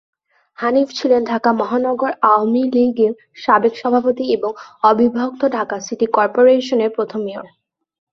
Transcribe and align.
হানিফ 0.57 0.87
ছিলেন 0.93 1.21
ঢাকা 1.23 1.49
মহানগর 1.53 2.11
আওয়ামী 2.23 2.63
লীগের 2.73 3.13
সাবেক 3.35 3.73
সভাপতি 3.77 4.25
এবং 4.33 4.51
অবিভক্ত 4.83 5.41
ঢাকা 5.57 5.75
সিটি 5.79 6.05
কর্পোরেশনের 6.13 6.91
প্রথম 6.97 7.19
মেয়র। 7.25 7.47